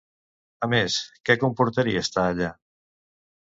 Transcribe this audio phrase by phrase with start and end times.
[0.67, 0.95] A més,
[1.29, 2.53] què comportaria estar allà?